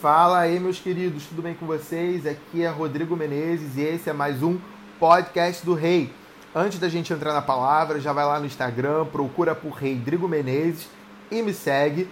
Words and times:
Fala 0.00 0.38
aí, 0.38 0.60
meus 0.60 0.78
queridos, 0.78 1.24
tudo 1.26 1.42
bem 1.42 1.54
com 1.54 1.66
vocês? 1.66 2.24
Aqui 2.24 2.62
é 2.62 2.68
Rodrigo 2.68 3.16
Menezes 3.16 3.76
e 3.76 3.80
esse 3.80 4.08
é 4.08 4.12
mais 4.12 4.44
um 4.44 4.56
podcast 5.00 5.66
do 5.66 5.74
Rei. 5.74 6.14
Antes 6.54 6.78
da 6.78 6.88
gente 6.88 7.12
entrar 7.12 7.32
na 7.32 7.42
palavra, 7.42 7.98
já 7.98 8.12
vai 8.12 8.24
lá 8.24 8.38
no 8.38 8.46
Instagram, 8.46 9.06
procura 9.06 9.56
por 9.56 9.72
Rodrigo 9.72 10.28
Menezes 10.28 10.86
e 11.32 11.42
me 11.42 11.52
segue. 11.52 12.08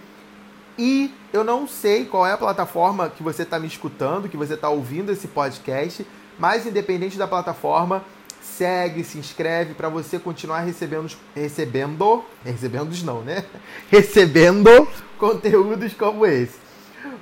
E 0.77 1.15
eu 1.31 1.45
não 1.45 1.65
sei 1.65 2.03
qual 2.03 2.27
é 2.27 2.33
a 2.33 2.37
plataforma 2.37 3.09
que 3.09 3.23
você 3.23 3.43
está 3.43 3.57
me 3.57 3.67
escutando, 3.67 4.27
que 4.27 4.35
você 4.35 4.55
está 4.55 4.67
ouvindo 4.67 5.09
esse 5.09 5.29
podcast, 5.29 6.05
mas 6.37 6.65
independente 6.65 7.17
da 7.17 7.25
plataforma, 7.25 8.03
segue, 8.41 9.01
se 9.01 9.17
inscreve 9.17 9.73
para 9.73 9.87
você 9.87 10.19
continuar 10.19 10.59
recebendo, 10.59 11.09
recebendo, 11.33 12.25
recebendo 12.43 12.93
não, 13.05 13.21
né? 13.21 13.45
Recebendo 13.89 14.85
conteúdos 15.17 15.93
como 15.93 16.25
esse. 16.25 16.66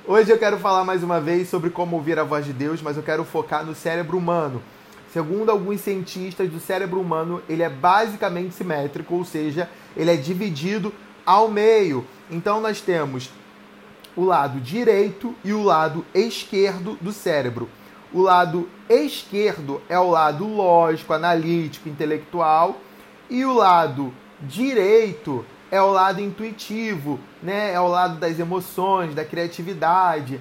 Hoje 0.08 0.30
eu 0.30 0.38
quero 0.38 0.56
falar 0.58 0.84
mais 0.84 1.02
uma 1.02 1.20
vez 1.20 1.48
sobre 1.48 1.68
como 1.68 1.96
ouvir 1.96 2.16
a 2.16 2.22
voz 2.22 2.44
de 2.44 2.52
Deus, 2.52 2.80
mas 2.80 2.96
eu 2.96 3.02
quero 3.02 3.24
focar 3.24 3.66
no 3.66 3.74
cérebro 3.74 4.16
humano. 4.16 4.62
Segundo 5.12 5.50
alguns 5.50 5.80
cientistas, 5.80 6.54
o 6.54 6.60
cérebro 6.60 7.00
humano 7.00 7.42
ele 7.48 7.64
é 7.64 7.68
basicamente 7.68 8.54
simétrico, 8.54 9.16
ou 9.16 9.24
seja, 9.24 9.68
ele 9.96 10.12
é 10.12 10.14
dividido 10.14 10.94
ao 11.26 11.50
meio. 11.50 12.06
Então 12.30 12.60
nós 12.60 12.80
temos 12.80 13.30
o 14.14 14.22
lado 14.22 14.60
direito 14.60 15.34
e 15.42 15.52
o 15.52 15.64
lado 15.64 16.06
esquerdo 16.14 16.96
do 17.00 17.12
cérebro. 17.12 17.68
O 18.12 18.22
lado 18.22 18.68
esquerdo 18.88 19.82
é 19.88 19.98
o 19.98 20.08
lado 20.08 20.46
lógico, 20.46 21.14
analítico, 21.14 21.88
intelectual, 21.88 22.80
e 23.28 23.44
o 23.44 23.52
lado 23.52 24.14
direito 24.40 25.44
é 25.70 25.80
o 25.80 25.90
lado 25.90 26.20
intuitivo, 26.20 27.18
né? 27.42 27.72
É 27.72 27.80
o 27.80 27.88
lado 27.88 28.18
das 28.18 28.38
emoções, 28.38 29.14
da 29.14 29.24
criatividade, 29.24 30.40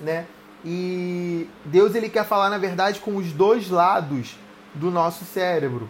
né? 0.00 0.26
E 0.64 1.48
Deus 1.64 1.94
ele 1.94 2.08
quer 2.08 2.24
falar 2.24 2.50
na 2.50 2.58
verdade 2.58 3.00
com 3.00 3.16
os 3.16 3.32
dois 3.32 3.70
lados 3.70 4.36
do 4.74 4.90
nosso 4.90 5.24
cérebro. 5.24 5.88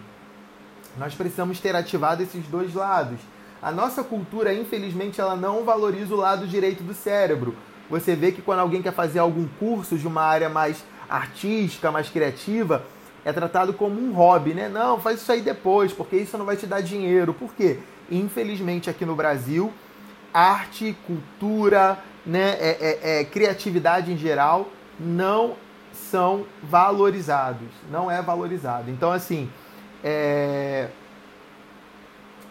Nós 0.96 1.14
precisamos 1.14 1.60
ter 1.60 1.74
ativado 1.74 2.22
esses 2.22 2.46
dois 2.46 2.74
lados. 2.74 3.18
A 3.60 3.72
nossa 3.72 4.04
cultura, 4.04 4.52
infelizmente, 4.54 5.20
ela 5.20 5.34
não 5.34 5.64
valoriza 5.64 6.14
o 6.14 6.18
lado 6.18 6.46
direito 6.46 6.82
do 6.82 6.94
cérebro. 6.94 7.56
Você 7.90 8.14
vê 8.14 8.30
que 8.30 8.42
quando 8.42 8.60
alguém 8.60 8.82
quer 8.82 8.92
fazer 8.92 9.18
algum 9.18 9.46
curso 9.58 9.96
de 9.96 10.06
uma 10.06 10.22
área 10.22 10.48
mais 10.48 10.84
artística, 11.08 11.90
mais 11.90 12.08
criativa, 12.08 12.84
é 13.24 13.32
tratado 13.32 13.72
como 13.72 14.00
um 14.00 14.12
hobby, 14.12 14.54
né? 14.54 14.68
Não, 14.68 15.00
faz 15.00 15.20
isso 15.20 15.32
aí 15.32 15.40
depois, 15.40 15.92
porque 15.92 16.16
isso 16.16 16.36
não 16.38 16.44
vai 16.44 16.56
te 16.56 16.66
dar 16.66 16.80
dinheiro. 16.80 17.32
Por 17.34 17.52
quê? 17.54 17.78
Infelizmente, 18.10 18.88
aqui 18.88 19.04
no 19.04 19.14
Brasil, 19.14 19.72
arte, 20.32 20.96
cultura, 21.06 21.98
né, 22.24 22.56
é, 22.58 22.76
é, 22.80 23.20
é, 23.20 23.24
criatividade 23.24 24.12
em 24.12 24.16
geral 24.16 24.68
não 24.98 25.56
são 25.92 26.46
valorizados. 26.62 27.68
Não 27.90 28.10
é 28.10 28.20
valorizado. 28.22 28.90
Então, 28.90 29.10
assim, 29.10 29.50
é... 30.02 30.88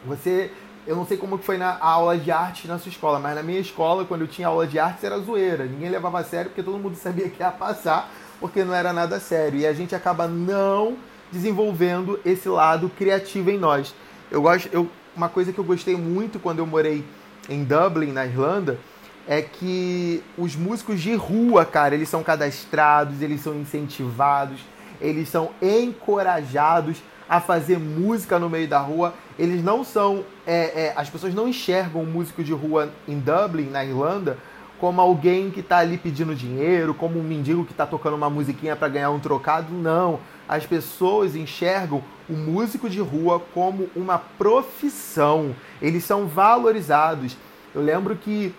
você. 0.06 0.52
Eu 0.86 0.96
não 0.96 1.06
sei 1.06 1.18
como 1.18 1.38
foi 1.38 1.58
na 1.58 1.78
aula 1.82 2.18
de 2.18 2.32
arte 2.32 2.66
na 2.66 2.80
sua 2.80 2.90
escola, 2.90 3.20
mas 3.20 3.36
na 3.36 3.44
minha 3.44 3.60
escola, 3.60 4.06
quando 4.06 4.22
eu 4.22 4.28
tinha 4.28 4.48
aula 4.48 4.66
de 4.66 4.80
arte, 4.80 5.06
era 5.06 5.20
zoeira. 5.20 5.66
Ninguém 5.66 5.90
levava 5.90 6.20
a 6.20 6.24
sério 6.24 6.50
porque 6.50 6.64
todo 6.64 6.80
mundo 6.80 6.96
sabia 6.98 7.30
que 7.30 7.42
ia 7.42 7.52
passar, 7.52 8.10
porque 8.40 8.64
não 8.64 8.74
era 8.74 8.94
nada 8.94 9.20
sério. 9.20 9.60
E 9.60 9.68
a 9.68 9.74
gente 9.74 9.94
acaba 9.94 10.28
não 10.28 10.98
desenvolvendo 11.30 12.18
esse 12.24 12.48
lado 12.48 12.90
criativo 12.98 13.50
em 13.50 13.58
nós. 13.58 13.94
Eu 14.32 14.42
gosto, 14.42 14.70
eu 14.72 14.90
uma 15.18 15.28
coisa 15.28 15.52
que 15.52 15.60
eu 15.60 15.64
gostei 15.64 15.96
muito 15.98 16.40
quando 16.40 16.60
eu 16.60 16.68
morei 16.68 17.04
em 17.50 17.64
Dublin, 17.64 18.12
na 18.12 18.26
Irlanda, 18.26 18.80
é 19.28 19.42
que 19.42 20.24
os 20.38 20.56
músicos 20.56 21.02
de 21.02 21.16
rua, 21.16 21.66
cara, 21.66 21.96
eles 21.96 22.08
são 22.08 22.24
cadastrados, 22.24 23.22
eles 23.22 23.42
são 23.42 23.60
incentivados, 23.60 24.60
eles 25.02 25.28
são 25.28 25.50
encorajados 25.62 27.02
a 27.28 27.42
fazer 27.42 27.78
música 27.78 28.40
no 28.40 28.50
meio 28.50 28.68
da 28.68 28.80
rua. 28.80 29.14
Eles 29.38 29.62
não 29.64 29.84
são. 29.84 30.24
É, 30.46 30.86
é, 30.86 30.94
as 30.96 31.10
pessoas 31.10 31.34
não 31.34 31.48
enxergam 31.48 32.04
o 32.04 32.06
músico 32.06 32.44
de 32.44 32.54
rua 32.54 32.90
em 33.08 33.20
Dublin, 33.20 33.70
na 33.70 33.84
Irlanda, 33.84 34.38
como 34.80 35.02
alguém 35.02 35.50
que 35.50 35.60
está 35.60 35.80
ali 35.80 35.98
pedindo 35.98 36.34
dinheiro, 36.34 36.94
como 36.94 37.20
um 37.20 37.24
mendigo 37.24 37.66
que 37.66 37.72
está 37.72 37.86
tocando 37.86 38.16
uma 38.16 38.30
musiquinha 38.30 38.76
para 38.76 38.88
ganhar 38.88 39.10
um 39.10 39.20
trocado. 39.20 39.74
Não. 39.74 40.20
As 40.48 40.66
pessoas 40.66 41.36
enxergam 41.36 42.02
o 42.30 42.34
músico 42.34 42.90
de 42.90 43.00
rua 43.00 43.42
como 43.54 43.90
uma 43.96 44.18
profissão. 44.18 45.56
Eles 45.82 46.04
são 46.04 46.28
valorizados. 46.28 47.38
Eu 47.74 47.82
lembro 47.82 48.16
que 48.16 48.54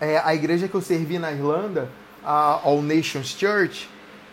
é, 0.00 0.18
a 0.18 0.34
igreja 0.34 0.68
que 0.68 0.74
eu 0.74 0.80
servi 0.80 1.18
na 1.18 1.32
Irlanda, 1.32 1.88
a 2.24 2.60
All 2.64 2.82
Nations 2.82 3.28
Church, 3.28 3.88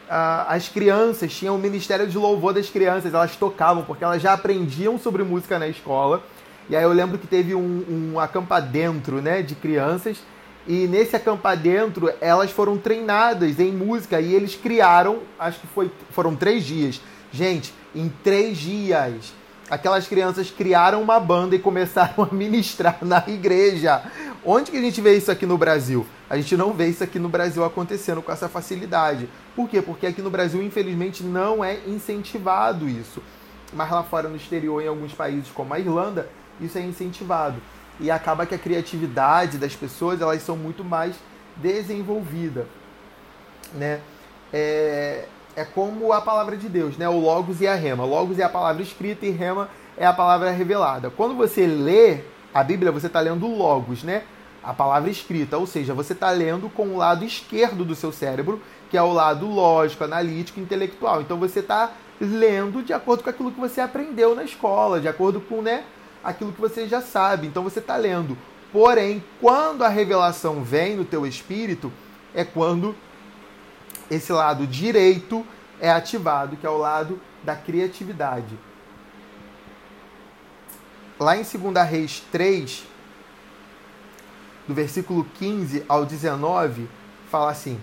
as 0.09 0.69
crianças 0.69 1.33
tinham 1.33 1.55
o 1.55 1.59
ministério 1.59 2.07
de 2.07 2.17
louvor 2.17 2.53
das 2.53 2.69
crianças, 2.69 3.13
elas 3.13 3.35
tocavam, 3.35 3.83
porque 3.83 4.03
elas 4.03 4.21
já 4.21 4.33
aprendiam 4.33 4.99
sobre 4.99 5.23
música 5.23 5.57
na 5.57 5.67
escola. 5.67 6.21
E 6.69 6.75
aí 6.75 6.83
eu 6.83 6.93
lembro 6.93 7.17
que 7.17 7.27
teve 7.27 7.55
um, 7.55 8.13
um 8.13 8.19
acampa 8.19 8.59
dentro 8.59 9.21
né, 9.21 9.41
de 9.41 9.55
crianças 9.55 10.17
e 10.65 10.87
nesse 10.87 11.15
acampar 11.15 11.57
dentro, 11.57 12.09
elas 12.21 12.51
foram 12.51 12.77
treinadas 12.77 13.59
em 13.59 13.71
música 13.71 14.21
e 14.21 14.33
eles 14.33 14.55
criaram, 14.55 15.19
acho 15.37 15.59
que 15.59 15.67
foi, 15.67 15.91
foram 16.11 16.35
três 16.35 16.63
dias. 16.63 17.01
Gente, 17.31 17.73
em 17.95 18.09
três 18.23 18.57
dias, 18.57 19.33
aquelas 19.69 20.07
crianças 20.07 20.49
criaram 20.49 21.01
uma 21.01 21.19
banda 21.19 21.55
e 21.55 21.59
começaram 21.59 22.27
a 22.29 22.33
ministrar 22.33 22.97
na 23.01 23.23
igreja. 23.27 24.03
Onde 24.45 24.71
que 24.71 24.77
a 24.77 24.81
gente 24.81 24.99
vê 24.99 25.15
isso 25.15 25.31
aqui 25.31 25.45
no 25.45 25.57
Brasil? 25.57 26.05
A 26.29 26.35
gente 26.35 26.57
não 26.57 26.73
vê 26.73 26.87
isso 26.87 27.03
aqui 27.03 27.19
no 27.19 27.29
Brasil 27.29 27.63
acontecendo 27.63 28.21
com 28.21 28.31
essa 28.31 28.49
facilidade. 28.49 29.29
Por 29.55 29.69
quê? 29.69 29.81
Porque 29.81 30.07
aqui 30.07 30.21
no 30.21 30.29
Brasil, 30.29 30.61
infelizmente, 30.61 31.23
não 31.23 31.63
é 31.63 31.79
incentivado 31.87 32.89
isso. 32.89 33.21
Mas 33.71 33.89
lá 33.89 34.03
fora, 34.03 34.27
no 34.27 34.35
exterior, 34.35 34.81
em 34.81 34.87
alguns 34.87 35.13
países 35.13 35.49
como 35.49 35.73
a 35.73 35.79
Irlanda, 35.79 36.29
isso 36.59 36.77
é 36.77 36.81
incentivado 36.81 37.61
e 37.99 38.09
acaba 38.09 38.45
que 38.45 38.55
a 38.55 38.57
criatividade 38.57 39.57
das 39.57 39.75
pessoas 39.75 40.21
elas 40.21 40.41
são 40.41 40.57
muito 40.57 40.83
mais 40.83 41.15
desenvolvida, 41.55 42.67
né? 43.73 44.01
É, 44.51 45.25
é 45.55 45.63
como 45.63 46.11
a 46.11 46.21
palavra 46.21 46.57
de 46.57 46.67
Deus, 46.67 46.97
né? 46.97 47.07
O 47.07 47.19
logos 47.19 47.61
e 47.61 47.67
a 47.67 47.75
rema. 47.75 48.05
Logos 48.05 48.39
é 48.39 48.43
a 48.43 48.49
palavra 48.49 48.81
escrita 48.81 49.25
e 49.25 49.29
rema 49.29 49.69
é 49.97 50.05
a 50.05 50.13
palavra 50.13 50.51
revelada. 50.51 51.09
Quando 51.09 51.35
você 51.35 51.67
lê 51.67 52.21
a 52.53 52.63
Bíblia, 52.63 52.91
você 52.91 53.07
está 53.07 53.19
lendo 53.19 53.47
logos, 53.47 54.03
né? 54.03 54.23
A 54.63 54.73
palavra 54.73 55.09
escrita, 55.09 55.57
ou 55.57 55.67
seja, 55.67 55.93
você 55.93 56.13
está 56.13 56.31
lendo 56.31 56.69
com 56.69 56.87
o 56.87 56.97
lado 56.97 57.25
esquerdo 57.25 57.83
do 57.83 57.95
seu 57.95 58.11
cérebro, 58.11 58.61
que 58.89 58.97
é 58.97 59.01
o 59.01 59.11
lado 59.11 59.45
lógico, 59.45 60.03
analítico, 60.03 60.59
intelectual. 60.59 61.21
Então 61.21 61.37
você 61.37 61.59
está 61.59 61.91
lendo 62.19 62.81
de 62.81 62.93
acordo 62.93 63.23
com 63.23 63.29
aquilo 63.29 63.51
que 63.51 63.59
você 63.59 63.81
aprendeu 63.81 64.33
na 64.33 64.43
escola, 64.43 65.01
de 65.01 65.07
acordo 65.07 65.41
com, 65.41 65.61
né? 65.61 65.83
aquilo 66.23 66.53
que 66.53 66.61
você 66.61 66.87
já 66.87 67.01
sabe. 67.01 67.47
Então 67.47 67.63
você 67.63 67.79
está 67.79 67.97
lendo. 67.97 68.37
Porém, 68.71 69.23
quando 69.41 69.83
a 69.83 69.89
revelação 69.89 70.63
vem 70.63 70.95
no 70.95 71.05
teu 71.05 71.27
espírito, 71.27 71.91
é 72.33 72.43
quando 72.43 72.95
esse 74.13 74.31
lado 74.31 74.65
direito 74.67 75.45
é 75.79 75.89
ativado, 75.89 76.55
que 76.55 76.65
é 76.65 76.69
o 76.69 76.77
lado 76.77 77.19
da 77.43 77.55
criatividade. 77.55 78.57
Lá 81.19 81.37
em 81.37 81.43
2 81.43 81.89
Reis 81.89 82.23
3, 82.31 82.85
do 84.67 84.73
versículo 84.73 85.25
15 85.35 85.83
ao 85.87 86.05
19, 86.05 86.89
fala 87.29 87.51
assim: 87.51 87.79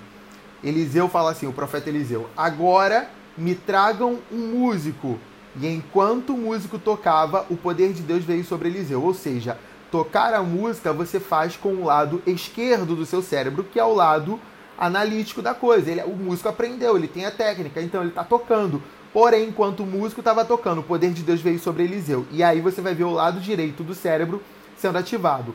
Eliseu 0.62 1.08
fala 1.08 1.30
assim, 1.30 1.46
o 1.46 1.52
profeta 1.52 1.88
Eliseu: 1.88 2.28
Agora 2.36 3.08
me 3.36 3.54
tragam 3.54 4.18
um 4.30 4.58
músico 4.58 5.18
e 5.58 5.66
enquanto 5.66 6.34
o 6.34 6.38
músico 6.38 6.78
tocava, 6.78 7.46
o 7.50 7.56
poder 7.56 7.92
de 7.92 8.02
Deus 8.02 8.24
veio 8.24 8.44
sobre 8.44 8.68
Eliseu. 8.68 9.02
Ou 9.02 9.14
seja, 9.14 9.58
tocar 9.90 10.32
a 10.34 10.42
música 10.42 10.92
você 10.92 11.18
faz 11.18 11.56
com 11.56 11.74
o 11.74 11.84
lado 11.84 12.22
esquerdo 12.26 12.94
do 12.94 13.04
seu 13.04 13.22
cérebro, 13.22 13.64
que 13.64 13.78
é 13.78 13.84
o 13.84 13.94
lado 13.94 14.38
analítico 14.80 15.42
da 15.42 15.54
coisa. 15.54 15.90
Ele, 15.90 16.02
o 16.02 16.16
músico 16.16 16.48
aprendeu, 16.48 16.96
ele 16.96 17.06
tem 17.06 17.26
a 17.26 17.30
técnica, 17.30 17.80
então 17.80 18.00
ele 18.00 18.10
está 18.10 18.24
tocando. 18.24 18.82
Porém, 19.12 19.48
enquanto 19.48 19.84
o 19.84 19.86
músico 19.86 20.20
estava 20.20 20.44
tocando, 20.44 20.80
o 20.80 20.84
poder 20.84 21.12
de 21.12 21.22
Deus 21.22 21.40
veio 21.40 21.58
sobre 21.58 21.84
Eliseu. 21.84 22.26
E 22.30 22.42
aí 22.42 22.60
você 22.60 22.80
vai 22.80 22.94
ver 22.94 23.04
o 23.04 23.12
lado 23.12 23.38
direito 23.40 23.84
do 23.84 23.94
cérebro 23.94 24.42
sendo 24.76 24.98
ativado. 24.98 25.54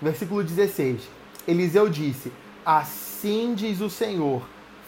Versículo 0.00 0.44
16. 0.44 1.02
Eliseu 1.48 1.88
disse: 1.88 2.32
Assim 2.64 3.54
diz 3.54 3.80
o 3.80 3.90
Senhor: 3.90 4.42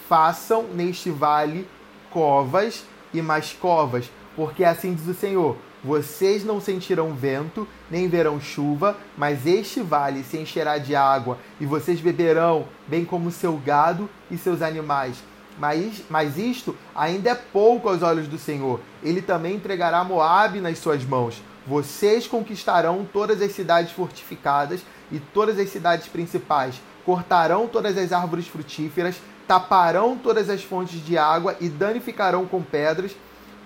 façam 0.08 0.62
neste 0.62 1.10
vale 1.10 1.66
covas 2.10 2.84
e 3.12 3.20
mais 3.20 3.52
covas 3.52 4.10
porque 4.36 4.64
assim 4.64 4.94
diz 4.94 5.06
o 5.06 5.14
Senhor: 5.14 5.56
Vocês 5.84 6.44
não 6.44 6.60
sentirão 6.60 7.12
vento, 7.12 7.66
nem 7.90 8.08
verão 8.08 8.40
chuva, 8.40 8.96
mas 9.18 9.44
este 9.46 9.80
vale 9.80 10.22
se 10.22 10.38
encherá 10.38 10.78
de 10.78 10.94
água, 10.94 11.38
e 11.60 11.66
vocês 11.66 12.00
beberão, 12.00 12.68
bem 12.86 13.04
como 13.04 13.32
seu 13.32 13.56
gado 13.56 14.08
e 14.30 14.38
seus 14.38 14.62
animais. 14.62 15.16
Mas, 15.58 16.02
mas 16.08 16.38
isto 16.38 16.76
ainda 16.94 17.30
é 17.30 17.34
pouco 17.34 17.88
aos 17.88 18.00
olhos 18.02 18.28
do 18.28 18.38
Senhor. 18.38 18.80
Ele 19.02 19.20
também 19.20 19.56
entregará 19.56 20.04
Moabe 20.04 20.60
nas 20.60 20.78
suas 20.78 21.04
mãos. 21.04 21.42
Vocês 21.66 22.26
conquistarão 22.26 23.06
todas 23.12 23.42
as 23.42 23.52
cidades 23.52 23.92
fortificadas 23.92 24.80
e 25.10 25.18
todas 25.18 25.58
as 25.58 25.68
cidades 25.68 26.08
principais. 26.08 26.80
cortarão 27.04 27.66
todas 27.66 27.98
as 27.98 28.12
árvores 28.12 28.46
frutíferas, 28.46 29.16
taparão 29.48 30.16
todas 30.16 30.48
as 30.48 30.62
fontes 30.62 31.04
de 31.04 31.18
água 31.18 31.56
e 31.60 31.68
danificarão 31.68 32.46
com 32.46 32.62
pedras 32.62 33.10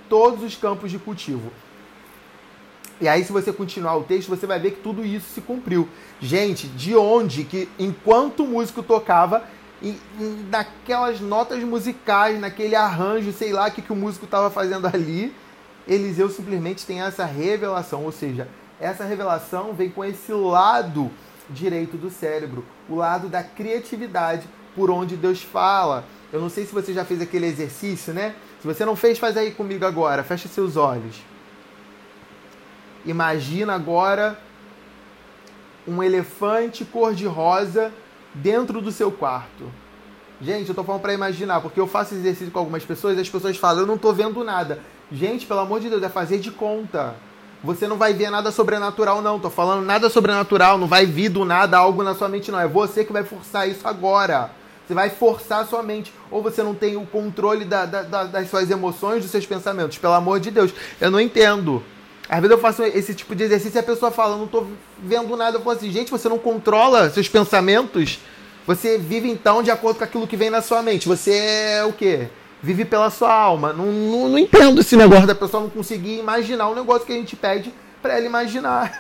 todos 0.08 0.42
os 0.42 0.56
campos 0.56 0.90
de 0.90 0.98
cultivo. 0.98 1.52
E 3.00 3.06
aí, 3.06 3.22
se 3.25 3.32
você 3.32 3.52
continuar 3.52 3.96
o 3.96 4.04
texto, 4.04 4.28
você 4.28 4.46
vai 4.46 4.58
ver 4.58 4.70
que 4.72 4.81
tudo 4.81 5.04
isso 5.04 5.34
se 5.34 5.40
cumpriu. 5.43 5.87
Gente, 6.20 6.66
de 6.66 6.96
onde 6.96 7.44
que, 7.44 7.69
enquanto 7.78 8.43
o 8.43 8.46
músico 8.46 8.82
tocava, 8.82 9.44
e, 9.82 9.98
naquelas 10.50 11.20
notas 11.20 11.62
musicais, 11.62 12.40
naquele 12.40 12.75
arranjo, 12.75 13.32
sei 13.32 13.52
lá 13.52 13.69
o 13.69 13.70
que, 13.70 13.82
que 13.82 13.93
o 13.93 13.96
músico 13.96 14.25
estava 14.25 14.50
fazendo 14.50 14.87
ali, 14.87 15.34
Eliseu 15.87 16.31
simplesmente 16.31 16.87
tem 16.87 17.02
essa 17.02 17.25
revelação. 17.25 18.04
Ou 18.04 18.12
seja, 18.12 18.48
essa 18.81 19.04
revelação 19.04 19.75
vem 19.75 19.90
com 19.90 20.02
esse 20.02 20.32
lado 20.32 21.10
direito 21.50 21.96
do 21.96 22.10
cérebro, 22.10 22.64
o 22.88 22.96
lado 22.96 23.28
da 23.28 23.42
criatividade, 23.42 24.49
por 24.75 24.90
onde 24.90 25.16
Deus 25.16 25.42
fala. 25.42 26.04
Eu 26.32 26.40
não 26.40 26.49
sei 26.49 26.64
se 26.64 26.72
você 26.72 26.92
já 26.92 27.04
fez 27.04 27.20
aquele 27.20 27.46
exercício, 27.46 28.12
né? 28.12 28.34
Se 28.60 28.66
você 28.66 28.84
não 28.84 28.96
fez, 28.96 29.19
faz 29.19 29.37
aí 29.37 29.52
comigo 29.52 29.84
agora. 29.84 30.25
Fecha 30.25 30.49
seus 30.49 30.76
olhos. 30.76 31.16
Imagina 33.06 33.75
agora 33.75 34.38
um 35.87 36.03
elefante 36.03 36.85
cor-de-rosa 36.85 37.93
dentro 38.35 38.81
do 38.81 38.91
seu 38.91 39.11
quarto. 39.11 39.70
Gente, 40.41 40.69
eu 40.69 40.75
tô 40.75 40.85
falando 40.85 41.00
para 41.00 41.14
imaginar, 41.14 41.61
porque 41.61 41.81
eu 41.81 41.87
faço 41.87 42.14
exercício 42.14 42.50
com 42.50 42.58
algumas 42.58 42.85
pessoas 42.85 43.17
e 43.17 43.20
as 43.20 43.31
pessoas 43.31 43.56
falam, 43.56 43.82
eu 43.82 43.87
não 43.87 43.97
tô 43.97 44.12
vendo 44.12 44.44
nada. 44.44 44.81
Gente, 45.11 45.47
pelo 45.47 45.61
amor 45.61 45.81
de 45.81 45.88
Deus, 45.88 46.03
é 46.03 46.08
fazer 46.08 46.38
de 46.38 46.50
conta. 46.50 47.14
Você 47.64 47.87
não 47.87 47.97
vai 47.97 48.12
ver 48.12 48.29
nada 48.29 48.50
sobrenatural, 48.50 49.23
não. 49.23 49.41
Tô 49.41 49.49
falando 49.49 49.85
nada 49.85 50.11
sobrenatural, 50.11 50.76
não 50.76 50.87
vai 50.87 51.06
vir 51.06 51.31
do 51.31 51.44
nada 51.44 51.79
algo 51.79 52.02
na 52.02 52.14
sua 52.14 52.29
mente, 52.29 52.50
não. 52.50 52.61
É 52.61 52.69
você 52.69 53.05
que 53.05 53.12
vai 53.12 53.25
forçar 53.25 53.69
isso 53.69 53.87
agora. 53.88 54.50
Você 54.87 54.94
vai 54.94 55.09
forçar 55.11 55.62
a 55.62 55.67
sua 55.67 55.82
mente. 55.82 56.12
Ou 56.31 56.43
você 56.43 56.62
não 56.62 56.75
tem 56.75 56.97
o 56.97 57.06
controle 57.06 57.64
da, 57.64 57.87
da, 57.87 58.02
da, 58.02 58.25
das 58.25 58.50
suas 58.50 58.70
emoções, 58.70 59.23
dos 59.23 59.31
seus 59.31 59.47
pensamentos. 59.47 59.97
Pelo 59.97 60.12
amor 60.12 60.38
de 60.38 60.50
Deus. 60.50 60.73
Eu 61.00 61.11
não 61.11 61.20
entendo. 61.20 61.82
Às 62.28 62.40
vezes 62.40 62.50
eu 62.50 62.58
faço 62.61 62.82
esse 62.82 63.14
tipo 63.14 63.34
de 63.34 63.44
exercício 63.44 63.78
e 63.78 63.81
a 63.81 63.84
pessoa 63.84 64.11
fala, 64.11 64.37
não 64.37 64.46
tô 64.46 64.67
vendo 64.99 65.37
nada. 65.37 65.56
Eu 65.56 65.62
falo 65.62 65.76
assim, 65.76 65.90
gente, 65.90 66.11
você 66.11 66.28
não 66.28 66.38
controla 66.38 67.08
seus 67.11 67.28
pensamentos? 67.28 68.19
Você 68.67 68.99
vive 68.99 69.31
então 69.31 69.62
de 69.62 69.70
acordo 69.70 69.99
com 69.99 70.05
aquilo 70.05 70.26
que 70.26 70.37
vem 70.37 70.50
na 70.50 70.61
sua 70.61 70.82
mente. 70.82 71.06
Você 71.06 71.32
é 71.32 71.84
o 71.84 71.93
quê? 71.93 72.28
Vive 72.61 72.84
pela 72.84 73.11
sua 73.11 73.32
alma. 73.32 73.73
Não, 73.73 73.87
não, 73.87 74.28
não 74.31 74.38
entendo 74.38 74.81
esse 74.81 74.96
negócio 74.96 75.26
da 75.26 75.34
pessoa 75.37 75.62
não 75.62 75.70
conseguir 75.70 76.19
imaginar 76.19 76.69
o 76.69 76.75
negócio 76.75 77.06
que 77.06 77.12
a 77.12 77.17
gente 77.17 77.37
pede 77.37 77.73
para 78.02 78.14
ela 78.14 78.26
imaginar. 78.26 78.96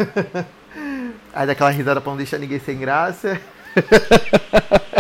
Aí 1.34 1.46
daquela 1.46 1.70
risada 1.70 2.00
pra 2.00 2.10
não 2.10 2.16
deixar 2.16 2.38
ninguém 2.38 2.60
sem 2.60 2.78
graça. 2.78 3.40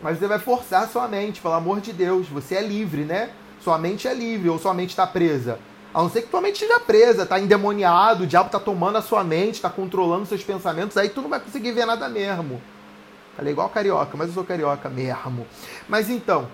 Mas 0.00 0.18
você 0.18 0.26
vai 0.26 0.38
forçar 0.38 0.84
a 0.84 0.88
sua 0.88 1.06
mente, 1.06 1.40
pelo 1.40 1.54
amor 1.54 1.80
de 1.80 1.92
Deus. 1.92 2.26
Você 2.28 2.54
é 2.54 2.62
livre, 2.62 3.02
né? 3.02 3.30
Sua 3.62 3.78
mente 3.78 4.08
é 4.08 4.14
livre 4.14 4.48
ou 4.48 4.58
sua 4.58 4.72
mente 4.72 4.90
está 4.90 5.06
presa. 5.06 5.58
A 5.94 6.00
não 6.00 6.08
ser 6.08 6.22
que 6.22 6.28
tua 6.28 6.40
mente 6.40 6.54
esteja 6.54 6.80
presa, 6.80 7.26
tá 7.26 7.38
endemoniado, 7.38 8.24
o 8.24 8.26
diabo 8.26 8.48
tá 8.48 8.58
tomando 8.58 8.96
a 8.96 9.02
sua 9.02 9.22
mente, 9.22 9.60
tá 9.60 9.68
controlando 9.68 10.24
seus 10.24 10.42
pensamentos, 10.42 10.96
aí 10.96 11.10
tu 11.10 11.20
não 11.20 11.28
vai 11.28 11.38
conseguir 11.38 11.72
ver 11.72 11.84
nada 11.84 12.08
mesmo. 12.08 12.62
Falei 13.36 13.52
igual 13.52 13.68
carioca, 13.68 14.16
mas 14.16 14.28
eu 14.28 14.34
sou 14.34 14.44
carioca 14.44 14.88
mesmo. 14.88 15.46
Mas 15.88 16.08
então, 16.08 16.48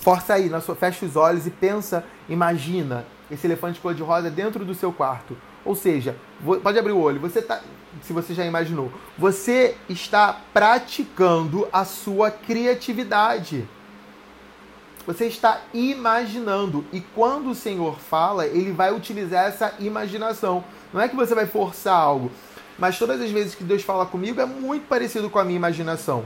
força 0.00 0.34
aí, 0.34 0.50
na 0.50 0.60
sua, 0.60 0.74
fecha 0.74 1.06
os 1.06 1.16
olhos 1.16 1.46
e 1.46 1.50
pensa, 1.50 2.04
imagina 2.28 3.06
esse 3.30 3.46
elefante 3.46 3.80
cor-de-rosa 3.80 4.30
dentro 4.30 4.64
do 4.64 4.74
seu 4.74 4.92
quarto. 4.92 5.36
Ou 5.64 5.74
seja, 5.74 6.16
pode 6.62 6.78
abrir 6.78 6.92
o 6.92 7.00
olho, 7.00 7.20
você 7.20 7.40
tá, 7.40 7.60
se 8.02 8.12
você 8.12 8.34
já 8.34 8.44
imaginou, 8.44 8.92
você 9.16 9.76
está 9.88 10.38
praticando 10.52 11.68
a 11.72 11.84
sua 11.84 12.30
criatividade. 12.30 13.66
Você 15.06 15.26
está 15.26 15.60
imaginando. 15.74 16.84
E 16.92 17.00
quando 17.00 17.50
o 17.50 17.54
Senhor 17.54 17.98
fala, 17.98 18.46
ele 18.46 18.70
vai 18.70 18.94
utilizar 18.94 19.46
essa 19.46 19.74
imaginação. 19.80 20.64
Não 20.92 21.00
é 21.00 21.08
que 21.08 21.16
você 21.16 21.34
vai 21.34 21.46
forçar 21.46 21.94
algo, 21.94 22.30
mas 22.78 22.98
todas 22.98 23.20
as 23.20 23.30
vezes 23.30 23.54
que 23.54 23.64
Deus 23.64 23.82
fala 23.82 24.06
comigo 24.06 24.40
é 24.40 24.46
muito 24.46 24.86
parecido 24.86 25.28
com 25.28 25.38
a 25.38 25.44
minha 25.44 25.56
imaginação. 25.56 26.24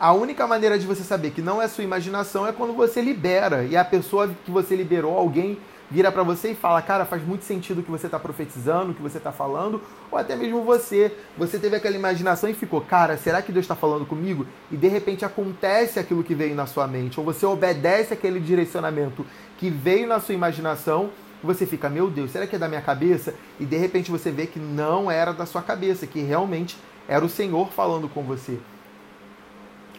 A 0.00 0.12
única 0.12 0.46
maneira 0.46 0.78
de 0.78 0.86
você 0.86 1.02
saber 1.02 1.32
que 1.32 1.42
não 1.42 1.60
é 1.60 1.66
sua 1.66 1.82
imaginação 1.82 2.46
é 2.46 2.52
quando 2.52 2.72
você 2.72 3.00
libera 3.00 3.64
e 3.64 3.76
a 3.76 3.84
pessoa 3.84 4.30
que 4.44 4.50
você 4.50 4.76
liberou, 4.76 5.16
alguém 5.16 5.58
vira 5.90 6.12
para 6.12 6.22
você 6.22 6.52
e 6.52 6.54
fala: 6.54 6.82
Cara, 6.82 7.04
faz 7.04 7.24
muito 7.24 7.44
sentido 7.44 7.80
o 7.80 7.82
que 7.82 7.90
você 7.90 8.06
está 8.06 8.18
profetizando, 8.18 8.92
o 8.92 8.94
que 8.94 9.02
você 9.02 9.18
está 9.18 9.32
falando, 9.32 9.80
ou 10.10 10.18
até 10.18 10.36
mesmo 10.36 10.62
você. 10.62 11.14
Você 11.36 11.58
teve 11.58 11.76
aquela 11.76 11.96
imaginação 11.96 12.48
e 12.48 12.54
ficou: 12.54 12.80
Cara, 12.80 13.16
será 13.16 13.42
que 13.42 13.52
Deus 13.52 13.64
está 13.64 13.74
falando 13.74 14.06
comigo? 14.06 14.46
E 14.70 14.76
de 14.76 14.88
repente 14.88 15.24
acontece 15.24 15.98
aquilo 15.98 16.24
que 16.24 16.34
veio 16.34 16.54
na 16.54 16.66
sua 16.66 16.86
mente, 16.86 17.18
ou 17.18 17.24
você 17.24 17.46
obedece 17.46 18.14
aquele 18.14 18.40
direcionamento 18.40 19.24
que 19.56 19.70
veio 19.70 20.06
na 20.06 20.20
sua 20.20 20.34
imaginação. 20.34 21.10
Você 21.42 21.66
fica, 21.66 21.88
meu 21.88 22.10
Deus, 22.10 22.32
será 22.32 22.48
que 22.48 22.56
é 22.56 22.58
da 22.58 22.66
minha 22.66 22.80
cabeça? 22.80 23.32
E 23.60 23.64
de 23.64 23.76
repente 23.76 24.10
você 24.10 24.28
vê 24.28 24.44
que 24.46 24.58
não 24.58 25.08
era 25.08 25.32
da 25.32 25.46
sua 25.46 25.62
cabeça, 25.62 26.04
que 26.04 26.20
realmente 26.20 26.76
era 27.06 27.24
o 27.24 27.28
Senhor 27.28 27.70
falando 27.70 28.08
com 28.08 28.24
você. 28.24 28.58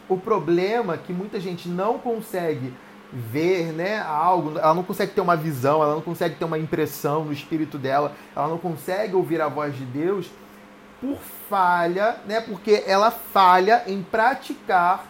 O 0.09 0.17
problema 0.17 0.95
é 0.95 0.97
que 0.97 1.13
muita 1.13 1.39
gente 1.39 1.69
não 1.69 1.97
consegue 1.97 2.73
ver 3.11 3.71
né, 3.73 3.99
algo, 4.01 4.57
ela 4.59 4.73
não 4.73 4.83
consegue 4.83 5.13
ter 5.13 5.21
uma 5.21 5.35
visão, 5.35 5.81
ela 5.81 5.95
não 5.95 6.01
consegue 6.01 6.35
ter 6.35 6.45
uma 6.45 6.59
impressão 6.59 7.25
no 7.25 7.33
espírito 7.33 7.77
dela, 7.77 8.13
ela 8.35 8.47
não 8.47 8.57
consegue 8.57 9.15
ouvir 9.15 9.41
a 9.41 9.47
voz 9.47 9.75
de 9.75 9.83
Deus 9.83 10.29
por 11.01 11.17
falha, 11.49 12.17
né, 12.25 12.41
porque 12.41 12.83
ela 12.85 13.09
falha 13.09 13.83
em 13.87 14.03
praticar 14.03 15.05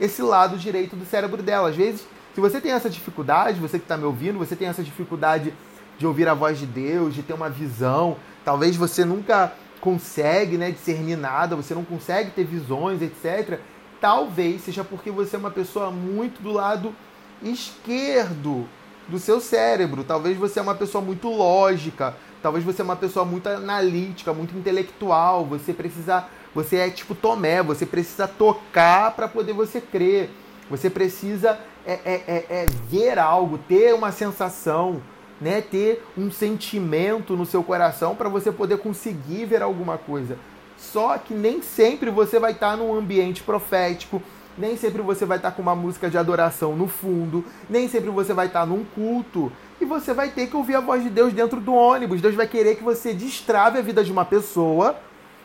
esse 0.00 0.20
lado 0.20 0.56
direito 0.56 0.94
do 0.94 1.04
cérebro 1.04 1.42
dela. 1.42 1.70
Às 1.70 1.76
vezes, 1.76 2.06
se 2.34 2.40
você 2.40 2.60
tem 2.60 2.72
essa 2.72 2.90
dificuldade, 2.90 3.60
você 3.60 3.78
que 3.78 3.84
está 3.84 3.96
me 3.96 4.04
ouvindo, 4.04 4.38
você 4.38 4.54
tem 4.54 4.68
essa 4.68 4.82
dificuldade 4.82 5.54
de 5.98 6.06
ouvir 6.06 6.28
a 6.28 6.34
voz 6.34 6.58
de 6.58 6.66
Deus, 6.66 7.14
de 7.14 7.22
ter 7.22 7.32
uma 7.32 7.50
visão, 7.50 8.16
talvez 8.44 8.76
você 8.76 9.04
nunca 9.04 9.52
consegue 9.80 10.56
né, 10.56 10.70
discernir 10.70 11.16
nada, 11.16 11.56
você 11.56 11.74
não 11.74 11.84
consegue 11.84 12.30
ter 12.30 12.44
visões, 12.44 13.00
etc. 13.00 13.58
Talvez 14.00 14.62
seja 14.62 14.84
porque 14.84 15.10
você 15.10 15.36
é 15.36 15.38
uma 15.38 15.50
pessoa 15.50 15.90
muito 15.90 16.42
do 16.42 16.52
lado 16.52 16.94
esquerdo 17.42 18.68
do 19.08 19.18
seu 19.18 19.40
cérebro. 19.40 20.04
Talvez 20.04 20.36
você 20.36 20.58
é 20.58 20.62
uma 20.62 20.74
pessoa 20.74 21.02
muito 21.02 21.28
lógica, 21.28 22.14
talvez 22.42 22.64
você 22.64 22.82
é 22.82 22.84
uma 22.84 22.96
pessoa 22.96 23.24
muito 23.24 23.48
analítica, 23.48 24.32
muito 24.32 24.56
intelectual. 24.56 25.44
Você 25.46 25.72
precisa, 25.72 26.26
você 26.54 26.76
é 26.76 26.90
tipo 26.90 27.14
Tomé, 27.14 27.62
você 27.62 27.86
precisa 27.86 28.28
tocar 28.28 29.12
para 29.12 29.26
poder 29.26 29.52
você 29.52 29.80
crer. 29.80 30.30
Você 30.70 30.90
precisa 30.90 31.58
é, 31.86 31.92
é, 32.04 32.22
é, 32.26 32.46
é, 32.50 32.66
ver 32.90 33.18
algo, 33.18 33.56
ter 33.56 33.94
uma 33.94 34.12
sensação, 34.12 35.02
né? 35.40 35.62
ter 35.62 36.04
um 36.16 36.30
sentimento 36.30 37.34
no 37.34 37.46
seu 37.46 37.62
coração 37.62 38.14
para 38.14 38.28
você 38.28 38.52
poder 38.52 38.78
conseguir 38.78 39.46
ver 39.46 39.62
alguma 39.62 39.96
coisa. 39.96 40.36
Só 40.76 41.16
que 41.18 41.34
nem 41.34 41.62
sempre 41.62 42.10
você 42.10 42.38
vai 42.38 42.52
estar 42.52 42.76
num 42.76 42.94
ambiente 42.94 43.42
profético, 43.42 44.22
nem 44.58 44.76
sempre 44.76 45.00
você 45.00 45.24
vai 45.24 45.36
estar 45.36 45.52
com 45.52 45.62
uma 45.62 45.74
música 45.74 46.10
de 46.10 46.18
adoração 46.18 46.76
no 46.76 46.88
fundo, 46.88 47.44
nem 47.70 47.88
sempre 47.88 48.10
você 48.10 48.34
vai 48.34 48.46
estar 48.46 48.66
num 48.66 48.84
culto. 48.84 49.52
E 49.80 49.84
você 49.84 50.12
vai 50.12 50.30
ter 50.30 50.48
que 50.48 50.56
ouvir 50.56 50.74
a 50.74 50.80
voz 50.80 51.02
de 51.02 51.08
Deus 51.08 51.32
dentro 51.32 51.60
do 51.60 51.72
ônibus. 51.72 52.20
Deus 52.20 52.34
vai 52.34 52.46
querer 52.46 52.74
que 52.74 52.82
você 52.82 53.14
destrave 53.14 53.78
a 53.78 53.82
vida 53.82 54.02
de 54.02 54.10
uma 54.10 54.24
pessoa 54.24 54.96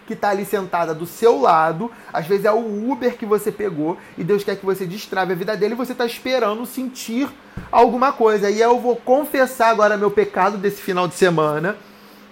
que 0.08 0.14
está 0.14 0.30
ali 0.30 0.44
sentada 0.44 0.94
do 0.94 1.06
seu 1.06 1.40
lado. 1.40 1.92
Às 2.12 2.26
vezes 2.26 2.46
é 2.46 2.52
o 2.52 2.92
Uber 2.92 3.16
que 3.16 3.26
você 3.26 3.52
pegou 3.52 3.98
e 4.18 4.24
Deus 4.24 4.44
quer 4.44 4.56
que 4.56 4.66
você 4.66 4.86
destrave 4.86 5.34
a 5.34 5.36
vida 5.36 5.56
dele 5.56 5.74
e 5.74 5.78
você 5.78 5.92
está 5.92 6.06
esperando 6.06 6.66
sentir 6.66 7.30
alguma 7.72 8.12
coisa. 8.12 8.50
E 8.50 8.60
eu 8.60 8.80
vou 8.80 8.96
confessar 8.96 9.70
agora 9.70 9.98
meu 9.98 10.12
pecado 10.12 10.58
desse 10.58 10.82
final 10.82 11.08
de 11.08 11.14
semana. 11.14 11.78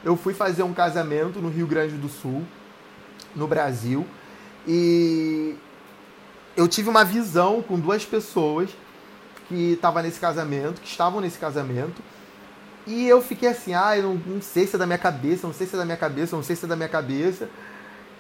Eu 0.04 0.18
fui 0.18 0.34
fazer 0.34 0.64
um 0.64 0.74
casamento 0.74 1.40
no 1.40 1.50
Rio 1.50 1.68
Grande 1.68 1.96
do 1.96 2.10
Sul, 2.10 2.42
no 3.36 3.46
Brasil, 3.46 4.06
e 4.68 5.56
eu 6.56 6.68
tive 6.68 6.90
uma 6.90 7.04
visão 7.04 7.62
com 7.62 7.80
duas 7.80 8.06
pessoas 8.06 8.70
que 9.48 9.74
estavam 9.74 10.02
nesse 10.02 10.20
casamento, 10.20 10.82
que 10.82 10.88
estavam 10.88 11.22
nesse 11.22 11.38
casamento, 11.38 12.02
e 12.86 13.08
eu 13.08 13.22
fiquei 13.22 13.50
assim, 13.50 13.74
ah, 13.74 13.96
eu 13.98 14.04
não, 14.04 14.16
não, 14.16 14.42
sei 14.42 14.66
se 14.66 14.76
é 14.76 14.80
da 14.80 14.86
minha 14.86 14.98
cabeça, 14.98 15.46
não 15.46 15.54
sei 15.54 15.68
se 15.68 15.76
é 15.76 15.78
da 15.78 15.86
minha 15.86 15.98
cabeça, 15.98 16.36
não 16.36 16.44
sei 16.44 16.56
se 16.56 16.66
é 16.66 16.68
da 16.68 16.76
minha 16.76 16.90
cabeça. 16.90 17.50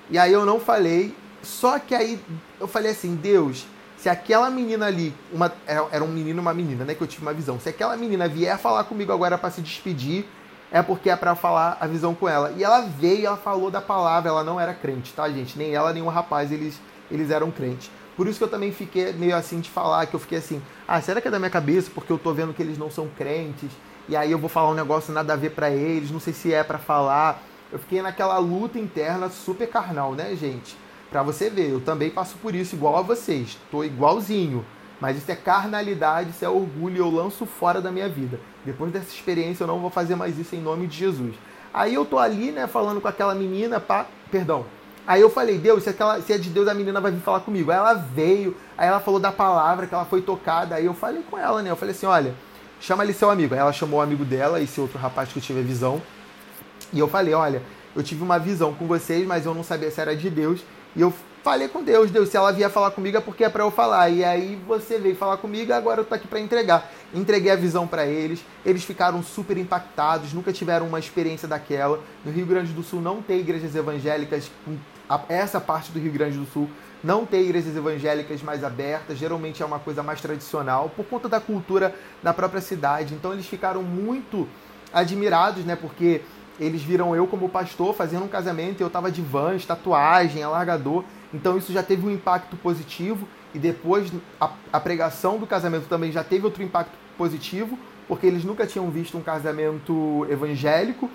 E 0.10 0.18
aí 0.18 0.32
eu 0.32 0.46
não 0.46 0.60
falei, 0.60 1.16
só 1.42 1.80
que 1.80 1.96
aí 1.96 2.20
eu 2.60 2.68
falei 2.68 2.92
assim, 2.92 3.16
Deus, 3.16 3.66
se 3.98 4.08
aquela 4.10 4.50
menina 4.50 4.86
ali, 4.86 5.14
uma, 5.32 5.52
era 5.66 6.04
um 6.04 6.08
menino 6.08 6.40
e 6.40 6.42
uma 6.42 6.54
menina, 6.54 6.86
né, 6.86 6.94
que 6.94 7.02
eu 7.02 7.08
tive 7.08 7.24
uma 7.24 7.34
visão, 7.34 7.60
se 7.60 7.70
aquela 7.70 7.98
menina 7.98 8.28
vier 8.28 8.58
falar 8.58 8.84
comigo 8.84 9.12
agora 9.12 9.38
para 9.38 9.50
se 9.50 9.62
despedir, 9.62 10.26
é 10.72 10.82
porque 10.82 11.10
é 11.10 11.16
para 11.16 11.36
falar 11.36 11.78
a 11.80 11.88
visão 11.88 12.16
com 12.16 12.30
ela. 12.30 12.54
E 12.56 12.64
ela 12.64 12.82
veio, 12.82 13.28
ela 13.28 13.38
falou 13.38 13.70
da 13.70 13.82
palavra, 13.82 14.30
ela 14.30 14.44
não 14.44 14.60
era 14.60 14.74
crente, 14.74 15.12
tá, 15.14 15.28
gente? 15.30 15.58
Nem 15.58 15.74
ela, 15.74 15.92
nem 15.92 16.02
o 16.02 16.08
rapaz, 16.08 16.52
eles, 16.52 16.80
eles 17.10 17.30
eram 17.30 17.52
crentes. 17.52 17.92
Por 18.22 18.28
isso 18.28 18.38
que 18.38 18.44
eu 18.44 18.50
também 18.50 18.72
fiquei 18.72 19.12
meio 19.14 19.36
assim 19.36 19.60
de 19.60 19.68
falar, 19.68 20.06
que 20.06 20.14
eu 20.16 20.20
fiquei 20.20 20.38
assim, 20.38 20.62
ah, 20.88 21.02
será 21.02 21.20
que 21.20 21.28
é 21.28 21.32
da 21.32 21.40
minha 21.40 21.50
cabeça 21.50 21.90
porque 21.92 22.14
eu 22.14 22.20
tô 22.20 22.32
vendo 22.32 22.54
que 22.54 22.62
eles 22.62 22.78
não 22.78 22.92
são 22.92 23.08
crentes? 23.08 23.72
E 24.08 24.16
aí 24.16 24.32
eu 24.32 24.38
vou 24.38 24.48
falar 24.48 24.70
um 24.70 24.76
negócio 24.76 25.12
nada 25.12 25.34
a 25.34 25.36
ver 25.36 25.50
para 25.54 25.72
eles, 25.72 26.12
não 26.12 26.20
sei 26.20 26.32
se 26.32 26.54
é 26.54 26.64
para 26.64 26.78
falar. 26.78 27.42
Eu 27.72 27.80
fiquei 27.80 28.00
naquela 28.00 28.38
luta 28.38 28.78
interna 28.78 29.28
super 29.28 29.68
carnal, 29.68 30.14
né, 30.14 30.36
gente? 30.36 30.78
Para 31.10 31.24
você 31.24 31.50
ver, 31.50 31.72
eu 31.72 31.82
também 31.82 32.12
passo 32.12 32.38
por 32.38 32.54
isso 32.54 32.76
igual 32.76 32.96
a 32.96 33.02
vocês. 33.02 33.58
Tô 33.72 33.84
igualzinho. 33.84 34.64
Mas 35.00 35.18
isso 35.18 35.32
é 35.32 35.36
carnalidade, 35.36 36.30
isso 36.30 36.46
é 36.46 36.50
orgulho, 36.50 36.98
eu 36.98 37.10
lanço 37.10 37.48
fora 37.48 37.82
da 37.82 37.92
minha 37.92 38.08
vida. 38.08 38.40
Depois 38.64 38.92
dessa 38.92 39.10
experiência 39.10 39.64
eu 39.64 39.68
não 39.68 39.80
vou 39.80 39.90
fazer 39.90 40.16
mais 40.16 40.38
isso 40.38 40.56
em 40.56 40.62
nome 40.62 40.86
de 40.86 40.96
Jesus. 40.96 41.34
Aí 41.74 41.96
eu 41.96 42.06
tô 42.06 42.20
ali, 42.20 42.52
né, 42.52 42.68
falando 42.68 43.02
com 43.02 43.08
aquela 43.08 43.34
menina, 43.34 43.80
pá, 43.80 44.06
perdão. 44.30 44.68
Aí 45.06 45.20
eu 45.20 45.30
falei, 45.30 45.58
Deus, 45.58 45.84
se, 45.84 45.90
aquela, 45.90 46.22
se 46.22 46.32
é 46.32 46.38
de 46.38 46.50
Deus, 46.50 46.68
a 46.68 46.74
menina 46.74 47.02
vai 47.02 47.12
vir 47.12 47.22
falar 47.22 47.40
comigo. 47.42 47.72
Aí 47.72 47.78
ela 47.78 47.94
veio, 47.94 48.56
aí 48.78 48.88
ela 48.88 49.00
falou 49.00 49.20
da 49.20 49.32
palavra, 49.32 49.88
que 49.88 49.94
ela 49.94 50.06
foi 50.06 50.22
tocada. 50.22 50.76
Aí 50.76 50.86
eu 50.86 50.94
falei 50.94 51.24
com 51.24 51.38
ela, 51.38 51.62
né? 51.62 51.72
Eu 51.72 51.76
falei 51.76 51.94
assim, 51.94 52.06
olha, 52.06 52.36
chama 52.80 53.04
ali 53.04 53.14
seu 53.14 53.30
amigo. 53.30 53.54
Aí 53.54 53.60
ela 53.60 53.74
chamou 53.74 54.00
o 54.00 54.04
amigo 54.04 54.24
dela, 54.24 54.62
esse 54.62 54.80
outro 54.80 55.00
rapaz 55.00 55.32
que 55.32 55.40
eu 55.40 55.44
tive 55.44 55.60
a 55.60 55.64
visão. 55.64 56.02
E 56.94 57.00
eu 57.00 57.08
falei, 57.08 57.34
olha, 57.34 57.62
eu 57.96 58.04
tive 58.04 58.24
uma 58.24 58.38
visão 58.38 58.74
com 58.74 58.86
vocês, 58.86 59.26
mas 59.26 59.46
eu 59.46 59.54
não 59.54 59.64
sabia 59.64 59.90
se 59.90 60.00
era 60.00 60.16
de 60.16 60.30
Deus. 60.30 60.62
E 60.96 61.02
eu 61.02 61.14
falei 61.44 61.68
com 61.68 61.84
Deus, 61.84 62.12
Deus, 62.12 62.30
se 62.30 62.38
ela 62.38 62.52
vier 62.52 62.70
falar 62.70 62.92
comigo 62.92 63.18
é 63.18 63.22
porque 63.22 63.44
é 63.44 63.50
para 63.50 63.64
eu 63.64 63.72
falar. 63.72 64.10
E 64.10 64.24
aí 64.24 64.56
você 64.68 65.00
veio 65.00 65.16
falar 65.16 65.38
comigo, 65.38 65.74
agora 65.74 66.02
eu 66.02 66.06
tô 66.06 66.16
aqui 66.16 66.28
para 66.28 66.40
entregar. 66.40 66.90
Entreguei 67.14 67.52
a 67.52 67.56
visão 67.56 67.88
para 67.88 68.06
eles, 68.06 68.44
eles 68.66 68.84
ficaram 68.84 69.22
super 69.22 69.58
impactados, 69.58 70.34
nunca 70.34 70.54
tiveram 70.54 70.88
uma 70.88 71.00
experiência 71.00 71.48
daquela. 71.48 72.00
No 72.24 72.32
Rio 72.32 72.46
Grande 72.46 72.72
do 72.72 72.84
Sul 72.84 73.02
não 73.02 73.22
tem 73.22 73.40
igrejas 73.40 73.76
evangélicas, 73.76 74.52
essa 75.28 75.60
parte 75.60 75.92
do 75.92 76.00
Rio 76.00 76.12
Grande 76.12 76.38
do 76.38 76.46
Sul 76.46 76.70
não 77.04 77.26
tem 77.26 77.42
igrejas 77.42 77.76
evangélicas 77.76 78.42
mais 78.44 78.64
abertas, 78.64 79.18
geralmente 79.18 79.62
é 79.62 79.66
uma 79.66 79.80
coisa 79.80 80.04
mais 80.04 80.22
tradicional, 80.22 80.90
por 80.96 81.04
conta 81.06 81.28
da 81.28 81.40
cultura 81.40 81.96
da 82.22 82.34
própria 82.34 82.62
cidade. 82.62 83.14
Então 83.16 83.34
eles 83.34 83.48
ficaram 83.48 83.82
muito 83.82 84.48
admirados, 84.94 85.66
né? 85.66 85.76
Porque 85.76 86.22
eles 86.60 86.84
viram 86.84 87.16
eu 87.16 87.26
como 87.26 87.50
pastor 87.50 87.96
fazendo 87.96 88.26
um 88.26 88.28
casamento 88.28 88.80
e 88.80 88.84
eu 88.84 88.90
tava 88.90 89.12
de 89.12 89.22
vans, 89.22 89.66
tatuagem, 89.66 90.44
alargador. 90.44 91.04
Então 91.34 91.58
isso 91.58 91.72
já 91.72 91.82
teve 91.82 92.06
um 92.06 92.12
impacto 92.12 92.56
positivo 92.58 93.28
e 93.54 93.60
depois 93.60 94.12
a, 94.40 94.52
a, 94.72 94.80
pregação 94.80 95.38
do 95.38 95.48
casamento 95.48 95.88
também 95.88 96.12
já 96.12 96.24
teve 96.24 96.46
outro 96.46 96.64
impacto 96.64 96.94
positivo, 97.18 97.78
porque 98.08 98.26
eles 98.26 98.44
nunca 98.44 98.66
tinham 98.66 98.90
visto 98.90 99.18
um 99.18 99.22
casamento 99.22 100.26
evangélico, 100.30 101.10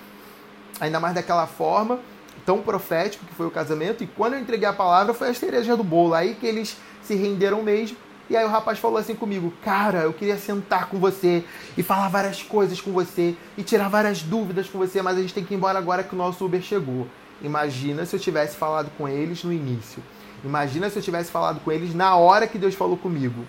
ainda 0.81 1.01
mais 1.01 1.15
daquela 1.15 1.47
forma, 1.47 2.01
tão 2.45 2.63
profético 2.63 3.25
que 3.25 3.35
foi 3.35 3.47
o 3.47 3.51
casamento. 3.51 4.05
E 4.05 4.07
quando 4.07 4.35
eu 4.35 4.41
entreguei 4.41 4.69
a 4.69 4.73
palavra 4.73 5.13
foi 5.13 5.31
a 5.31 5.35
cereja 5.35 5.77
do 5.77 5.85
bolo, 5.85 6.15
aí 6.15 6.35
que 6.35 6.47
eles 6.47 6.77
se 7.03 7.15
renderam 7.15 7.63
mesmo 7.63 7.97
e 8.29 8.37
aí 8.37 8.45
o 8.45 8.49
rapaz 8.49 8.79
falou 8.79 8.99
assim 8.99 9.15
comigo: 9.15 9.53
Cara, 9.63 10.01
eu 10.01 10.13
queria 10.13 10.37
sentar 10.37 10.89
com 10.89 10.99
você 10.99 11.45
e 11.77 11.83
falar 11.83 12.09
várias 12.09 12.43
coisas 12.43 12.81
com 12.81 12.91
você 12.93 13.37
e 13.57 13.63
tirar 13.63 13.89
várias 13.89 14.23
dúvidas 14.23 14.69
com 14.69 14.79
você, 14.79 15.01
mas 15.01 15.17
a 15.17 15.21
gente 15.21 15.33
tem 15.33 15.45
que 15.45 15.55
ir 15.55 15.57
embora 15.57 15.79
agora 15.79 16.03
que 16.03 16.15
o 16.15 16.19
nosso 16.19 16.45
Uber 16.45 16.61
chegou. 16.61 17.07
Imagina 17.43 18.05
se 18.05 18.17
eu 18.17 18.21
tivesse 18.21 18.57
falado 18.57 18.91
com 18.97 19.09
eles 19.09 19.43
no 19.45 19.53
início. 19.53 20.03
Imagina 20.45 20.89
se 20.89 20.99
eu 20.99 21.03
tivesse 21.03 21.31
falado 21.31 21.61
com 21.61 21.73
eles 21.73 21.95
na 21.95 22.17
hora 22.17 22.47
que 22.47 22.59
Deus 22.59 22.75
falou 22.75 22.97
comigo. 22.97 23.45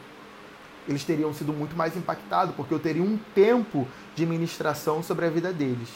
Eles 0.88 1.03
teriam 1.03 1.34
sido 1.34 1.51
muito 1.51 1.75
mais 1.75 1.98
impactados, 1.98 2.56
porque 2.56 2.74
eu 2.74 2.79
teria 2.79 3.03
um 3.03 3.17
tempo 3.36 3.88
de 4.15 4.25
ministração 4.25 5.03
sobre 5.03 5.25
a 5.25 5.29
vida 5.29 5.51
deles. 5.51 5.89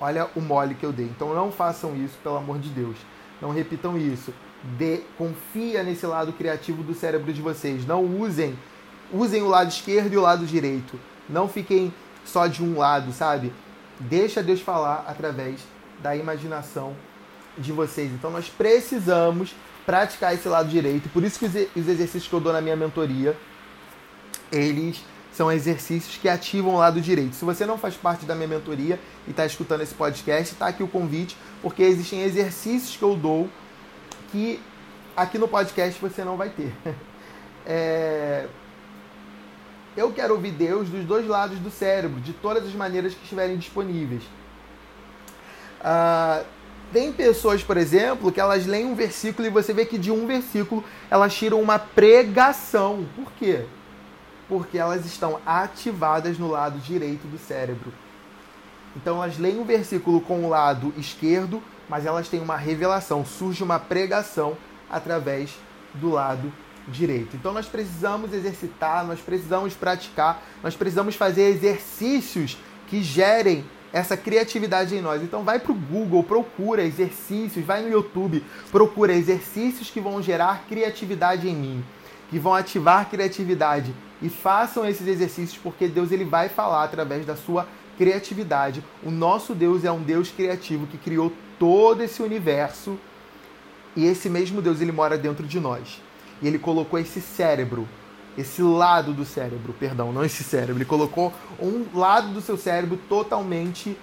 Olha 0.00 0.28
o 0.36 0.40
mole 0.40 0.74
que 0.74 0.84
eu 0.84 0.92
dei. 0.92 1.06
Então 1.06 1.34
não 1.34 1.50
façam 1.50 1.96
isso, 1.96 2.16
pelo 2.22 2.36
amor 2.36 2.58
de 2.58 2.68
Deus. 2.68 2.96
Não 3.40 3.50
repitam 3.50 3.98
isso 3.98 4.32
de, 4.78 5.02
confia 5.16 5.82
nesse 5.82 6.06
lado 6.06 6.32
criativo 6.32 6.82
do 6.82 6.94
cérebro 6.94 7.32
de 7.32 7.40
vocês. 7.40 7.86
Não 7.86 8.04
usem, 8.04 8.56
usem 9.12 9.42
o 9.42 9.48
lado 9.48 9.68
esquerdo 9.68 10.12
e 10.12 10.16
o 10.16 10.22
lado 10.22 10.46
direito. 10.46 10.98
Não 11.28 11.48
fiquem 11.48 11.92
só 12.24 12.46
de 12.46 12.62
um 12.62 12.78
lado, 12.78 13.12
sabe? 13.12 13.52
Deixa 13.98 14.42
Deus 14.42 14.60
falar 14.60 15.04
através 15.06 15.60
da 16.02 16.16
imaginação 16.16 16.94
de 17.56 17.72
vocês. 17.72 18.12
Então 18.12 18.30
nós 18.30 18.48
precisamos 18.48 19.54
praticar 19.84 20.34
esse 20.34 20.48
lado 20.48 20.68
direito. 20.68 21.08
Por 21.08 21.22
isso 21.22 21.38
que 21.38 21.46
os 21.46 21.88
exercícios 21.88 22.28
que 22.28 22.34
eu 22.34 22.40
dou 22.40 22.52
na 22.52 22.60
minha 22.60 22.76
mentoria, 22.76 23.36
eles 24.50 25.02
são 25.32 25.52
exercícios 25.52 26.16
que 26.16 26.28
ativam 26.28 26.74
o 26.74 26.78
lado 26.78 27.00
direito. 27.00 27.36
Se 27.36 27.44
você 27.44 27.66
não 27.66 27.76
faz 27.76 27.94
parte 27.94 28.24
da 28.24 28.34
minha 28.34 28.48
mentoria 28.48 28.98
e 29.26 29.30
está 29.30 29.44
escutando 29.44 29.82
esse 29.82 29.94
podcast, 29.94 30.54
está 30.54 30.66
aqui 30.66 30.82
o 30.82 30.88
convite, 30.88 31.36
porque 31.60 31.82
existem 31.82 32.22
exercícios 32.22 32.96
que 32.96 33.02
eu 33.02 33.14
dou 33.14 33.48
que 34.32 34.60
aqui 35.16 35.38
no 35.38 35.46
podcast 35.46 36.00
você 36.00 36.24
não 36.24 36.36
vai 36.36 36.50
ter. 36.50 36.72
É... 37.68 38.46
Eu 39.96 40.12
quero 40.12 40.34
ouvir 40.34 40.52
Deus 40.52 40.88
dos 40.88 41.04
dois 41.04 41.26
lados 41.26 41.58
do 41.58 41.68
cérebro, 41.68 42.20
de 42.20 42.32
todas 42.32 42.64
as 42.64 42.72
maneiras 42.72 43.12
que 43.12 43.22
estiverem 43.24 43.56
disponíveis. 43.56 44.22
Ah, 45.82 46.42
tem 46.92 47.12
pessoas, 47.12 47.62
por 47.62 47.76
exemplo, 47.76 48.30
que 48.30 48.40
elas 48.40 48.66
leem 48.66 48.86
um 48.86 48.94
versículo 48.94 49.46
e 49.46 49.50
você 49.50 49.72
vê 49.72 49.84
que 49.84 49.98
de 49.98 50.10
um 50.10 50.26
versículo 50.26 50.84
elas 51.10 51.34
tiram 51.34 51.60
uma 51.60 51.78
pregação. 51.78 53.06
Por 53.14 53.32
quê? 53.32 53.64
Porque 54.48 54.78
elas 54.78 55.04
estão 55.04 55.40
ativadas 55.44 56.38
no 56.38 56.48
lado 56.48 56.78
direito 56.78 57.26
do 57.26 57.38
cérebro. 57.38 57.92
Então 58.94 59.22
elas 59.22 59.38
leem 59.38 59.58
um 59.58 59.64
versículo 59.64 60.20
com 60.20 60.44
o 60.44 60.48
lado 60.48 60.94
esquerdo, 60.96 61.62
mas 61.88 62.06
elas 62.06 62.28
têm 62.28 62.40
uma 62.40 62.56
revelação, 62.56 63.24
surge 63.24 63.62
uma 63.62 63.78
pregação 63.78 64.56
através 64.88 65.54
do 65.94 66.10
lado 66.10 66.52
direito. 66.88 67.36
Então 67.36 67.52
nós 67.52 67.66
precisamos 67.66 68.32
exercitar, 68.32 69.04
nós 69.04 69.20
precisamos 69.20 69.74
praticar, 69.74 70.42
nós 70.62 70.76
precisamos 70.76 71.14
fazer 71.16 71.48
exercícios 71.50 72.56
que 72.86 73.02
gerem 73.02 73.64
essa 73.96 74.14
criatividade 74.14 74.94
em 74.94 75.00
nós. 75.00 75.22
Então 75.22 75.42
vai 75.42 75.58
para 75.58 75.72
o 75.72 75.74
Google, 75.74 76.22
procura 76.22 76.84
exercícios, 76.84 77.64
vai 77.64 77.80
no 77.80 77.90
YouTube, 77.90 78.44
procura 78.70 79.14
exercícios 79.14 79.90
que 79.90 80.00
vão 80.00 80.20
gerar 80.20 80.64
criatividade 80.68 81.48
em 81.48 81.56
mim, 81.56 81.84
que 82.28 82.38
vão 82.38 82.54
ativar 82.54 83.08
criatividade 83.08 83.94
e 84.20 84.28
façam 84.28 84.86
esses 84.86 85.06
exercícios 85.06 85.58
porque 85.62 85.88
Deus 85.88 86.12
ele 86.12 86.26
vai 86.26 86.50
falar 86.50 86.84
através 86.84 87.24
da 87.24 87.34
sua 87.34 87.66
criatividade. 87.96 88.84
O 89.02 89.10
nosso 89.10 89.54
Deus 89.54 89.82
é 89.82 89.90
um 89.90 90.02
Deus 90.02 90.30
criativo 90.30 90.86
que 90.86 90.98
criou 90.98 91.32
todo 91.58 92.02
esse 92.02 92.22
universo 92.22 92.98
e 93.96 94.04
esse 94.04 94.28
mesmo 94.28 94.60
Deus 94.60 94.82
ele 94.82 94.92
mora 94.92 95.16
dentro 95.16 95.46
de 95.46 95.58
nós. 95.58 96.02
E 96.42 96.46
ele 96.46 96.58
colocou 96.58 96.98
esse 96.98 97.22
cérebro, 97.22 97.88
esse 98.36 98.62
lado 98.62 99.12
do 99.12 99.24
cérebro, 99.24 99.74
perdão, 99.78 100.12
não 100.12 100.24
esse 100.24 100.44
cérebro, 100.44 100.76
ele 100.76 100.84
colocou 100.84 101.32
um 101.60 101.86
lado 101.94 102.28
do 102.28 102.40
seu 102.40 102.56
cérebro 102.56 102.98
totalmente 103.08 103.96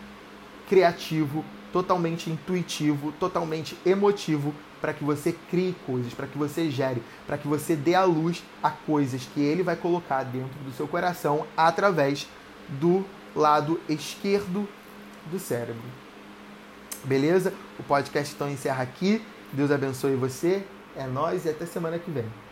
criativo, 0.67 1.45
totalmente 1.71 2.29
intuitivo, 2.29 3.11
totalmente 3.19 3.77
emotivo 3.85 4.53
para 4.81 4.93
que 4.93 5.03
você 5.03 5.31
crie 5.49 5.75
coisas, 5.85 6.13
para 6.13 6.27
que 6.27 6.37
você 6.37 6.69
gere, 6.69 7.01
para 7.25 7.37
que 7.37 7.47
você 7.47 7.75
dê 7.75 7.95
à 7.95 8.03
luz 8.03 8.43
a 8.61 8.69
coisas 8.69 9.23
que 9.33 9.39
ele 9.39 9.63
vai 9.63 9.75
colocar 9.75 10.23
dentro 10.23 10.59
do 10.59 10.73
seu 10.73 10.87
coração 10.87 11.45
através 11.55 12.27
do 12.67 13.05
lado 13.35 13.79
esquerdo 13.87 14.67
do 15.31 15.39
cérebro. 15.39 15.81
Beleza? 17.03 17.53
O 17.79 17.83
podcast 17.83 18.33
então 18.33 18.49
encerra 18.49 18.83
aqui. 18.83 19.21
Deus 19.51 19.71
abençoe 19.71 20.15
você. 20.15 20.65
É 20.95 21.05
nós 21.07 21.45
e 21.45 21.49
até 21.49 21.65
semana 21.65 21.97
que 21.97 22.11
vem. 22.11 22.42